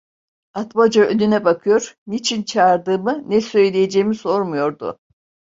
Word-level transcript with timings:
Atmaca 0.53 1.01
önüne 1.05 1.45
bakıyor, 1.45 1.97
niçin 2.07 2.43
çağırdığımı, 2.43 3.29
ne 3.29 3.41
söyleyeceğimi 3.41 4.15
sormuyordu. 4.15 4.99